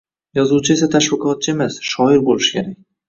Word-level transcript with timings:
Yozuvchi 0.37 0.71
esa 0.75 0.87
tashviqotchi 0.95 1.53
emas, 1.53 1.77
shoir 1.91 2.19
bo`lishi 2.31 2.51
kerak 2.57 2.81